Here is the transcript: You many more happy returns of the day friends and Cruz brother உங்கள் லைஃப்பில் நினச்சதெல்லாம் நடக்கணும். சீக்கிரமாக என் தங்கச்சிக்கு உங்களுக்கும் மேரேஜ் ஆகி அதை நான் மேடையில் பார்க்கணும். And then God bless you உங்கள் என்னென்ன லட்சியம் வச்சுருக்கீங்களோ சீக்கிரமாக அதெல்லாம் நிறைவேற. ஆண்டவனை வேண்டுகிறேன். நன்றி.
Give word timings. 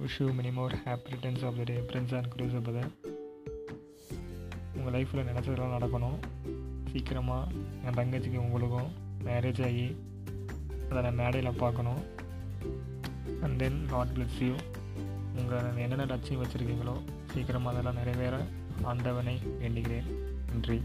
You 0.00 0.26
many 0.26 0.52
more 0.52 0.74
happy 0.84 1.10
returns 1.12 1.44
of 1.44 1.56
the 1.56 1.62
day 1.64 1.74
friends 1.78 2.14
and 2.14 2.32
Cruz 2.36 2.56
brother 2.66 2.90
உங்கள் 4.76 4.94
லைஃப்பில் 4.94 5.28
நினச்சதெல்லாம் 5.28 5.74
நடக்கணும். 5.76 6.18
சீக்கிரமாக 6.92 7.50
என் 7.84 7.98
தங்கச்சிக்கு 7.98 8.36
உங்களுக்கும் 8.36 8.90
மேரேஜ் 9.24 9.62
ஆகி 9.62 9.96
அதை 10.90 11.02
நான் 11.02 11.14
மேடையில் 11.14 11.52
பார்க்கணும். 11.52 12.02
And 13.42 13.58
then 13.58 13.86
God 13.88 14.08
bless 14.08 14.38
you 14.38 14.54
உங்கள் 15.36 15.76
என்னென்ன 15.76 16.04
லட்சியம் 16.04 16.42
வச்சுருக்கீங்களோ 16.42 16.96
சீக்கிரமாக 17.32 17.78
அதெல்லாம் 17.78 18.04
நிறைவேற. 18.04 18.44
ஆண்டவனை 18.82 19.38
வேண்டுகிறேன். 19.60 20.08
நன்றி. 20.50 20.82